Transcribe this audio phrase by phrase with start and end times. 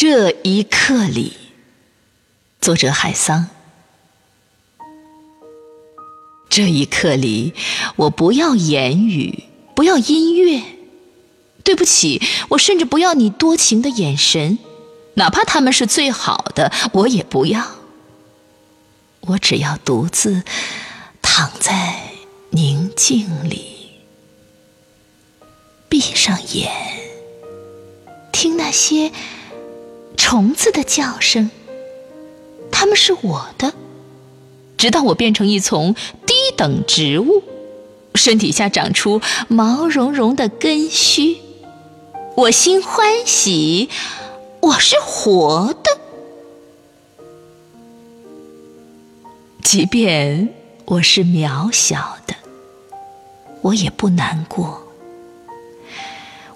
[0.00, 1.32] 这一刻里，
[2.60, 3.48] 作者海桑。
[6.48, 7.52] 这一刻里，
[7.96, 9.42] 我不要言语，
[9.74, 10.62] 不要音乐，
[11.64, 14.60] 对不起，我甚至不要你多情的眼神，
[15.14, 17.66] 哪怕他们是最好的，我也不要。
[19.22, 20.44] 我只要独自
[21.20, 22.02] 躺在
[22.50, 23.90] 宁静里，
[25.88, 26.70] 闭上眼，
[28.30, 29.10] 听那些。
[30.30, 31.50] 虫子的叫声，
[32.70, 33.72] 它们是我的。
[34.76, 35.94] 直到我变成一丛
[36.26, 37.42] 低等植物，
[38.14, 41.38] 身体下长出毛茸茸的根须，
[42.36, 43.88] 我心欢喜，
[44.60, 45.98] 我是活的。
[49.62, 50.50] 即便
[50.84, 52.34] 我是渺小的，
[53.62, 54.86] 我也不难过。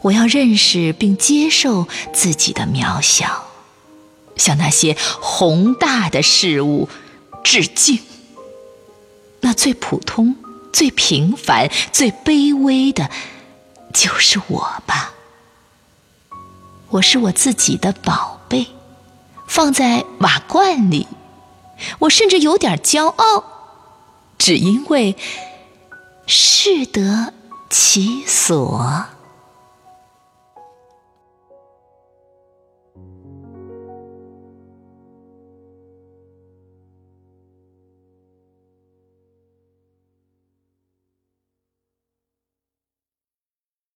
[0.02, 3.46] 我要认识并接受自己的渺小。
[4.36, 6.88] 向那些宏大的事物
[7.44, 8.00] 致敬。
[9.40, 10.36] 那最普通、
[10.72, 13.10] 最平凡、最卑微的，
[13.92, 15.14] 就是我吧。
[16.90, 18.68] 我是我自己的宝贝，
[19.46, 21.08] 放在瓦罐里。
[21.98, 23.44] 我甚至有点骄傲，
[24.38, 25.16] 只因为
[26.26, 27.32] 适得
[27.68, 29.06] 其所。